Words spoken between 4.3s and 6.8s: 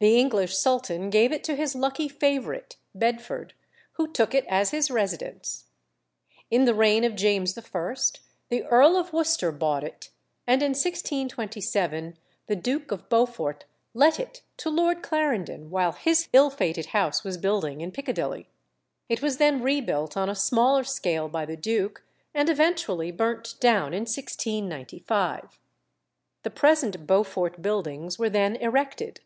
it as his residence. In the